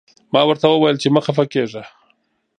[0.33, 1.83] ما ورته وویل چې مه خفه کېږه.